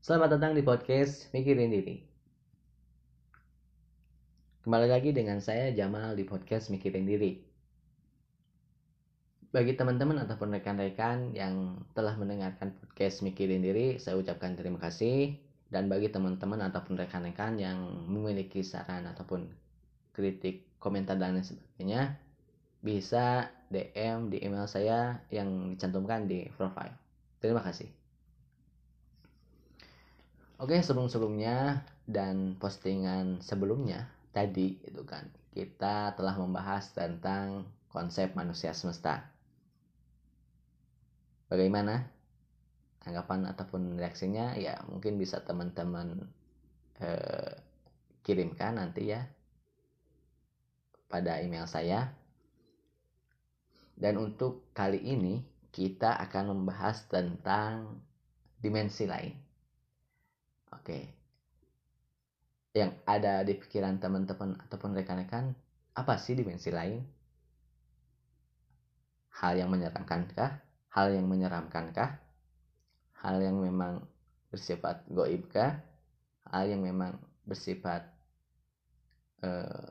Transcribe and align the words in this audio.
Selamat 0.00 0.32
datang 0.32 0.56
di 0.56 0.64
podcast 0.64 1.28
Mikirin 1.36 1.76
Diri. 1.76 2.00
Kembali 4.64 4.88
lagi 4.88 5.12
dengan 5.12 5.44
saya 5.44 5.76
Jamal 5.76 6.16
di 6.16 6.24
podcast 6.24 6.72
Mikirin 6.72 7.04
Diri. 7.04 7.36
Bagi 9.52 9.76
teman-teman 9.76 10.16
ataupun 10.24 10.56
rekan-rekan 10.56 11.36
yang 11.36 11.84
telah 11.92 12.16
mendengarkan 12.16 12.72
podcast 12.80 13.20
Mikirin 13.20 13.60
Diri, 13.60 14.00
saya 14.00 14.16
ucapkan 14.16 14.56
terima 14.56 14.80
kasih. 14.80 15.36
Dan 15.68 15.92
bagi 15.92 16.08
teman-teman 16.08 16.64
ataupun 16.72 16.96
rekan-rekan 16.96 17.60
yang 17.60 18.08
memiliki 18.08 18.64
saran 18.64 19.04
ataupun 19.04 19.52
kritik, 20.16 20.80
komentar, 20.80 21.20
dan 21.20 21.36
lain 21.36 21.44
sebagainya, 21.44 22.16
bisa 22.80 23.52
DM 23.68 24.32
di 24.32 24.40
email 24.40 24.64
saya 24.64 25.20
yang 25.28 25.76
dicantumkan 25.76 26.24
di 26.24 26.48
profile. 26.56 26.96
Terima 27.44 27.60
kasih. 27.60 27.99
Oke, 30.60 30.76
sebelum-sebelumnya 30.84 31.88
dan 32.04 32.52
postingan 32.60 33.40
sebelumnya 33.40 34.12
tadi 34.28 34.76
itu 34.84 35.00
kan 35.08 35.24
kita 35.56 36.12
telah 36.12 36.36
membahas 36.36 36.92
tentang 36.92 37.64
konsep 37.88 38.36
manusia 38.36 38.76
semesta. 38.76 39.24
Bagaimana 41.48 42.04
tanggapan 43.00 43.48
ataupun 43.48 43.96
reaksinya? 43.96 44.52
Ya 44.60 44.84
mungkin 44.84 45.16
bisa 45.16 45.40
teman-teman 45.40 46.28
eh, 47.00 47.56
kirimkan 48.20 48.76
nanti 48.76 49.16
ya 49.16 49.24
pada 51.08 51.40
email 51.40 51.64
saya. 51.64 52.12
Dan 53.96 54.20
untuk 54.20 54.68
kali 54.76 55.00
ini 55.00 55.40
kita 55.72 56.20
akan 56.20 56.52
membahas 56.52 57.08
tentang 57.08 57.96
dimensi 58.60 59.08
lain. 59.08 59.49
Oke. 60.70 60.98
Yang 62.70 62.90
ada 63.02 63.42
di 63.42 63.54
pikiran 63.58 63.98
teman-teman 63.98 64.54
ataupun 64.66 64.94
rekan-rekan, 64.94 65.54
apa 65.98 66.14
sih 66.22 66.38
dimensi 66.38 66.70
lain? 66.70 67.02
Hal 69.42 69.58
yang 69.58 69.70
menyeramkankah? 69.74 70.50
Hal 70.94 71.06
yang 71.10 71.26
menyeramkankah? 71.26 72.10
Hal 73.20 73.36
yang 73.42 73.58
memang 73.58 74.06
bersifat 74.54 75.02
goibkah? 75.10 75.82
Hal 76.46 76.70
yang 76.70 76.86
memang 76.86 77.18
bersifat 77.46 78.06
uh, 79.42 79.90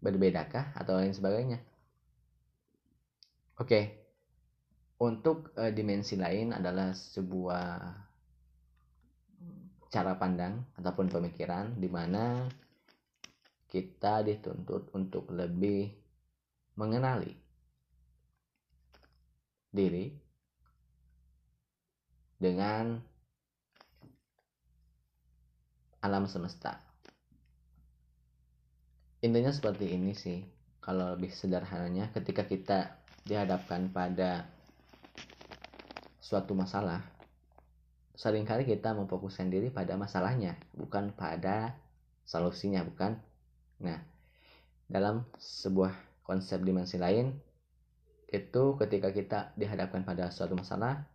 berbedakah 0.00 0.72
atau 0.74 0.96
lain 0.98 1.12
sebagainya? 1.12 1.60
Oke, 3.60 3.99
untuk 5.00 5.56
uh, 5.56 5.72
dimensi 5.72 6.20
lain 6.20 6.52
adalah 6.52 6.92
sebuah 6.92 7.68
cara 9.90 10.14
pandang 10.14 10.60
ataupun 10.76 11.10
pemikiran 11.10 11.74
di 11.74 11.88
mana 11.90 12.46
kita 13.66 14.22
dituntut 14.22 14.92
untuk 14.94 15.32
lebih 15.34 15.90
mengenali 16.78 17.32
diri 19.70 20.10
dengan 22.38 22.98
alam 26.00 26.24
semesta. 26.26 26.78
Intinya 29.20 29.52
seperti 29.52 29.92
ini 29.92 30.12
sih. 30.16 30.40
Kalau 30.80 31.12
lebih 31.12 31.28
sederhananya 31.28 32.08
ketika 32.08 32.48
kita 32.48 32.78
dihadapkan 33.28 33.92
pada 33.92 34.48
suatu 36.20 36.52
masalah, 36.52 37.00
sering 38.12 38.44
kali 38.44 38.68
kita 38.68 38.92
memfokuskan 38.92 39.48
diri 39.48 39.72
pada 39.72 39.96
masalahnya, 39.96 40.60
bukan 40.76 41.16
pada 41.16 41.74
solusinya, 42.28 42.84
bukan? 42.84 43.16
Nah, 43.80 43.96
dalam 44.86 45.24
sebuah 45.40 45.96
konsep 46.20 46.60
dimensi 46.60 47.00
lain, 47.00 47.32
itu 48.30 48.76
ketika 48.78 49.10
kita 49.10 49.56
dihadapkan 49.56 50.04
pada 50.04 50.28
suatu 50.28 50.54
masalah, 50.54 51.08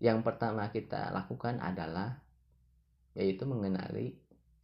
yang 0.00 0.24
pertama 0.24 0.72
kita 0.72 1.12
lakukan 1.12 1.60
adalah 1.62 2.20
yaitu 3.16 3.48
mengenali 3.48 4.16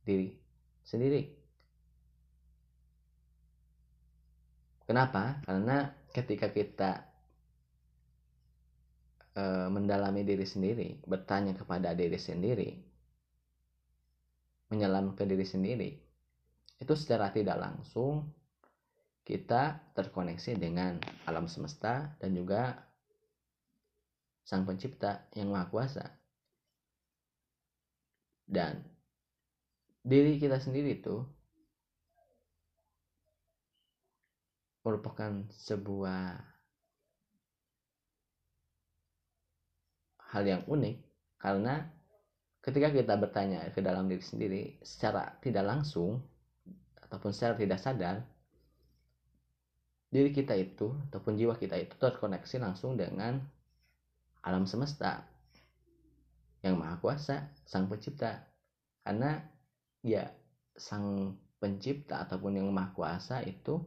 diri 0.05 0.37
sendiri. 0.85 1.33
Kenapa? 4.85 5.41
Karena 5.47 5.89
ketika 6.13 6.53
kita 6.53 7.12
e, 9.33 9.45
mendalami 9.69 10.23
diri 10.23 10.45
sendiri, 10.45 11.01
bertanya 11.05 11.57
kepada 11.57 11.97
diri 11.97 12.17
sendiri, 12.17 12.71
menyelam 14.73 15.17
ke 15.17 15.25
diri 15.25 15.45
sendiri, 15.45 15.91
itu 16.81 16.95
secara 16.97 17.33
tidak 17.33 17.61
langsung 17.61 18.29
kita 19.23 19.95
terkoneksi 19.95 20.59
dengan 20.59 20.99
alam 21.31 21.47
semesta 21.47 22.19
dan 22.19 22.35
juga 22.35 22.75
Sang 24.43 24.67
Pencipta 24.67 25.31
yang 25.39 25.55
Maha 25.55 25.71
Kuasa. 25.71 26.07
Dan 28.43 28.83
diri 30.03 30.37
kita 30.43 30.59
sendiri 30.59 30.99
itu 30.99 31.23
merupakan 34.83 35.47
sebuah 35.55 36.52
hal 40.33 40.45
yang 40.49 40.63
unik 40.65 40.97
karena 41.37 41.87
ketika 42.65 42.89
kita 42.89 43.15
bertanya 43.21 43.69
ke 43.71 43.85
dalam 43.85 44.09
diri 44.09 44.25
sendiri 44.25 44.63
secara 44.81 45.37
tidak 45.45 45.69
langsung 45.69 46.25
ataupun 47.05 47.31
secara 47.31 47.59
tidak 47.61 47.79
sadar 47.79 48.25
diri 50.13 50.29
kita 50.29 50.53
itu 50.57 50.93
ataupun 51.09 51.41
jiwa 51.41 51.57
kita 51.57 51.77
itu 51.81 51.97
terkoneksi 51.97 52.57
langsung 52.61 53.01
dengan 53.01 53.41
alam 54.45 54.69
semesta 54.69 55.25
yang 56.63 56.79
maha 56.79 57.01
kuasa 57.01 57.49
sang 57.67 57.89
pencipta. 57.89 58.45
Karena 59.03 59.41
ya 60.05 60.29
sang 60.79 61.35
pencipta 61.59 62.29
ataupun 62.29 62.61
yang 62.61 62.69
maha 62.71 62.95
kuasa 62.95 63.43
itu 63.43 63.83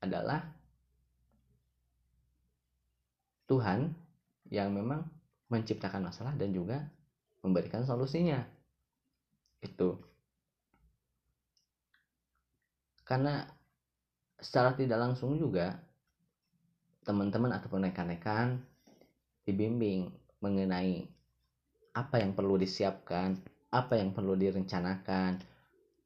adalah 0.00 0.40
Tuhan 3.46 3.92
yang 4.48 4.72
memang 4.72 5.04
menciptakan 5.50 6.06
masalah 6.08 6.32
dan 6.38 6.54
juga 6.54 6.86
memberikan 7.42 7.82
solusinya. 7.82 8.40
Itu. 9.60 9.98
Karena 13.04 13.42
secara 14.38 14.72
tidak 14.78 15.02
langsung 15.02 15.36
juga 15.36 15.76
teman-teman 17.04 17.58
ataupun 17.58 17.90
rekan-rekan 17.90 18.62
dibimbing 19.44 20.14
mengenai 20.38 21.10
apa 21.92 22.22
yang 22.22 22.32
perlu 22.38 22.54
disiapkan, 22.54 23.34
apa 23.74 23.98
yang 23.98 24.14
perlu 24.14 24.38
direncanakan, 24.38 25.42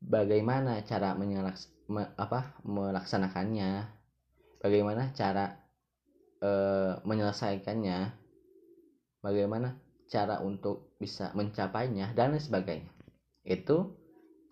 bagaimana 0.01 0.81
cara 0.85 1.13
menyelaks 1.13 1.69
me, 1.89 2.09
apa 2.17 2.57
melaksanakannya 2.65 3.85
bagaimana 4.61 5.13
cara 5.13 5.53
e, 6.41 6.51
menyelesaikannya 7.05 8.24
bagaimana 9.25 9.81
cara 10.05 10.45
untuk 10.45 10.93
bisa 11.01 11.33
mencapainya 11.33 12.13
dan 12.13 12.37
lain 12.37 12.45
sebagainya. 12.45 12.93
Itu 13.41 13.97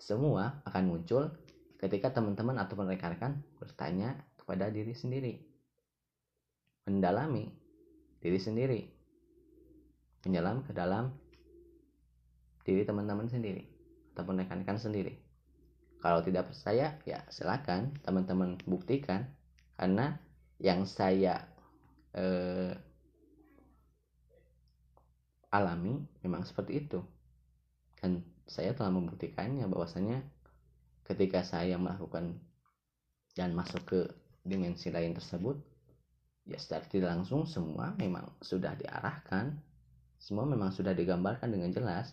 semua 0.01 0.65
akan 0.65 0.85
muncul 0.89 1.29
ketika 1.77 2.17
teman-teman 2.17 2.57
ataupun 2.57 2.89
rekan-rekan 2.89 3.45
bertanya 3.61 4.17
kepada 4.41 4.73
diri 4.73 4.97
sendiri. 4.97 5.35
Mendalami 6.89 7.53
diri 8.25 8.41
sendiri. 8.41 8.81
Menyelam 10.25 10.65
ke 10.65 10.73
dalam 10.73 11.13
diri 12.65 12.87
teman-teman 12.87 13.29
sendiri 13.29 13.67
ataupun 14.15 14.41
rekan-rekan 14.41 14.79
sendiri. 14.81 15.19
Kalau 16.03 16.19
tidak 16.23 16.51
percaya, 16.51 16.99
ya 17.07 17.23
silakan 17.31 17.95
teman-teman 18.03 18.59
buktikan. 18.67 19.31
Karena 19.79 20.19
yang 20.59 20.87
saya 20.87 21.47
eh, 22.15 22.75
alami 25.53 26.01
memang 26.25 26.43
seperti 26.49 26.89
itu. 26.89 26.99
Dan 28.01 28.25
saya 28.49 28.75
telah 28.75 28.91
membuktikannya 28.91 29.69
bahwasanya 29.69 30.25
ketika 31.07 31.45
saya 31.47 31.79
melakukan 31.79 32.41
dan 33.37 33.55
masuk 33.55 33.83
ke 33.87 34.01
dimensi 34.43 34.91
lain 34.91 35.15
tersebut, 35.15 35.61
ya 36.49 36.59
secara 36.59 36.83
tidak 36.91 37.15
langsung 37.15 37.47
semua 37.47 37.95
memang 37.95 38.27
sudah 38.43 38.75
diarahkan, 38.75 39.55
semua 40.19 40.49
memang 40.49 40.75
sudah 40.75 40.91
digambarkan 40.97 41.53
dengan 41.53 41.71
jelas, 41.71 42.11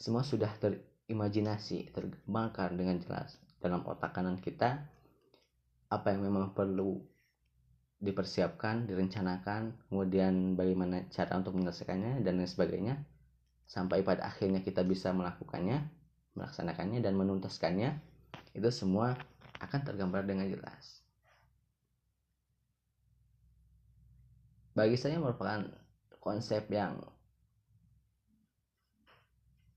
semua 0.00 0.24
sudah 0.24 0.48
ter, 0.56 0.80
imajinasi 1.10 1.92
terkembangkan 1.92 2.78
dengan 2.78 2.96
jelas 3.02 3.36
dalam 3.60 3.84
otak 3.84 4.16
kanan 4.16 4.40
kita. 4.40 4.88
Apa 5.88 6.12
yang 6.12 6.24
memang 6.28 6.52
perlu 6.52 7.00
dipersiapkan 7.98 8.86
direncanakan 8.86 9.74
kemudian 9.90 10.54
bagaimana 10.54 11.10
cara 11.10 11.34
untuk 11.34 11.58
menyelesaikannya 11.58 12.22
dan 12.22 12.38
lain 12.38 12.46
sebagainya 12.46 12.94
sampai 13.66 14.06
pada 14.06 14.30
akhirnya 14.30 14.62
kita 14.62 14.86
bisa 14.86 15.10
melakukannya 15.10 15.82
melaksanakannya 16.38 17.02
dan 17.02 17.18
menuntaskannya 17.18 17.98
itu 18.54 18.70
semua 18.70 19.18
akan 19.58 19.80
tergambar 19.82 20.22
dengan 20.22 20.46
jelas. 20.46 21.02
Bagi 24.78 24.94
saya 24.94 25.18
merupakan 25.18 25.66
konsep 26.22 26.70
yang 26.70 27.02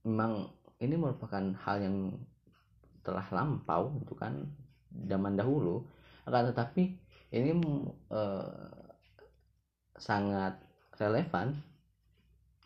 memang 0.06 0.54
ini 0.78 0.94
merupakan 0.98 1.42
hal 1.66 1.78
yang 1.82 1.98
telah 3.02 3.26
lampau 3.34 3.98
itu 3.98 4.14
kan 4.14 4.46
zaman 5.10 5.34
dahulu. 5.34 5.82
Akan 6.30 6.54
tetapi 6.54 7.02
ini 7.32 7.52
eh, 8.12 8.72
sangat 9.96 10.60
relevan 11.00 11.56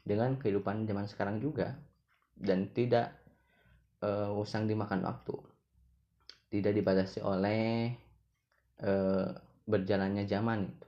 dengan 0.06 0.38
kehidupan 0.38 0.86
zaman 0.86 1.06
sekarang 1.06 1.38
juga 1.42 1.78
dan 2.38 2.70
tidak 2.74 3.14
eh, 4.02 4.30
usang 4.34 4.66
dimakan 4.66 5.06
waktu. 5.06 5.36
Tidak 6.50 6.74
dibatasi 6.74 7.22
oleh 7.22 7.94
eh, 8.82 9.30
berjalannya 9.66 10.26
zaman 10.30 10.60
itu 10.70 10.88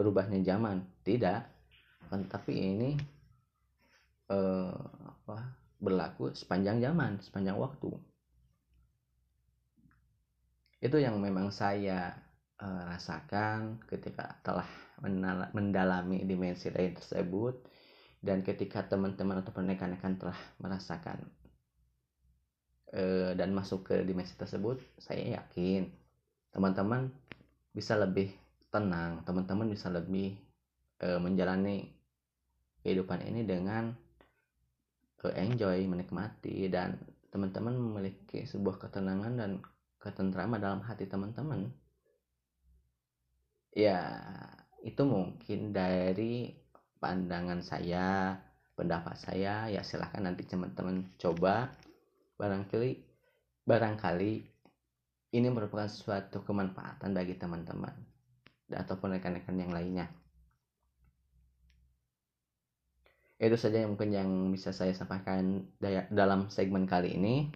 berubahnya 0.00 0.40
zaman. 0.40 0.80
Tidak. 1.04 1.40
Tapi 2.10 2.52
ini 2.56 2.90
eh, 4.32 4.74
apa 5.04 5.38
berlaku 5.80 6.32
sepanjang 6.32 6.80
zaman 6.80 7.20
sepanjang 7.20 7.60
waktu. 7.60 7.90
Itu 10.80 10.96
yang 10.96 11.20
memang 11.20 11.52
saya 11.52 12.29
eh, 12.60 12.82
rasakan 12.88 13.80
ketika 13.88 14.38
telah 14.44 14.68
mendalami 15.56 16.28
dimensi 16.28 16.68
lain 16.68 16.92
tersebut 16.92 17.56
dan 18.20 18.44
ketika 18.44 18.84
teman-teman 18.84 19.40
atau 19.40 19.52
rekan-rekan 19.56 20.20
telah 20.20 20.36
merasakan 20.60 21.24
eh, 22.92 23.32
dan 23.32 23.56
masuk 23.56 23.88
ke 23.88 23.96
dimensi 24.04 24.36
tersebut 24.36 24.76
saya 25.00 25.40
yakin 25.40 25.88
teman-teman 26.52 27.08
bisa 27.72 27.96
lebih 27.96 28.28
tenang 28.68 29.24
teman-teman 29.24 29.72
bisa 29.72 29.88
lebih 29.88 30.36
eh, 31.00 31.18
menjalani 31.18 31.88
kehidupan 32.84 33.24
ini 33.24 33.44
dengan 33.44 33.92
enjoy 35.20 35.84
menikmati 35.84 36.64
dan 36.72 36.96
teman-teman 37.28 37.76
memiliki 37.76 38.48
sebuah 38.48 38.80
ketenangan 38.80 39.36
dan 39.36 39.50
ketentraman 40.00 40.56
dalam 40.56 40.80
hati 40.80 41.04
teman-teman 41.04 41.68
ya 43.70 44.18
itu 44.80 45.02
mungkin 45.04 45.70
dari 45.70 46.50
pandangan 47.00 47.60
saya 47.60 48.36
pendapat 48.76 49.16
saya. 49.20 49.68
Ya 49.68 49.84
silahkan 49.84 50.24
nanti 50.24 50.48
teman-teman 50.48 51.12
coba. 51.20 51.72
Barangkali 52.40 52.96
barangkali 53.68 54.32
ini 55.36 55.48
merupakan 55.52 55.86
suatu 55.86 56.40
kemanfaatan 56.42 57.12
bagi 57.12 57.36
teman-teman 57.36 57.92
ataupun 58.72 59.14
rekan-rekan 59.14 59.60
yang 59.60 59.70
lainnya. 59.70 60.08
Itu 63.40 63.56
saja 63.56 63.84
yang 63.84 63.96
mungkin 63.96 64.12
yang 64.12 64.30
bisa 64.52 64.72
saya 64.72 64.92
sampaikan 64.92 65.64
dalam 66.12 66.48
segmen 66.52 66.84
kali 66.84 67.16
ini. 67.16 67.48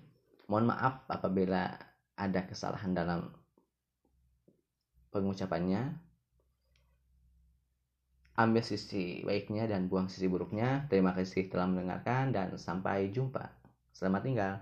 Mohon 0.49 0.77
maaf 0.77 1.09
apabila 1.09 1.73
ada 2.15 2.41
kesalahan 2.45 2.93
dalam 2.93 3.33
pengucapannya 5.09 6.04
ambil 8.35 8.63
sisi 8.67 9.23
baiknya 9.23 9.71
dan 9.71 9.87
buang 9.87 10.11
sisi 10.11 10.27
buruknya. 10.27 10.91
Terima 10.91 11.15
kasih 11.15 11.47
telah 11.47 11.71
mendengarkan 11.71 12.35
dan 12.35 12.55
sampai 12.59 13.11
jumpa. 13.15 13.51
Selamat 13.95 14.23
tinggal 14.27 14.55